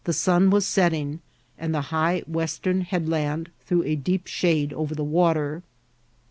401 0.03 0.13
sun 0.15 0.49
was 0.49 0.65
setting, 0.65 1.21
and 1.59 1.75
the 1.75 1.79
high 1.93 2.23
western 2.25 2.81
headland 2.81 3.51
throw 3.63 3.83
a 3.83 3.95
deep 3.95 4.25
shade 4.25 4.73
over 4.73 4.95
the 4.95 5.03
water. 5.03 5.61